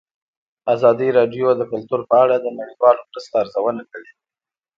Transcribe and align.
ازادي 0.73 1.07
راډیو 1.17 1.47
د 1.55 1.61
کلتور 1.71 2.01
په 2.09 2.15
اړه 2.23 2.35
د 2.39 2.47
نړیوالو 2.59 3.01
مرستو 3.09 3.35
ارزونه 3.43 3.83
کړې. 3.91 4.11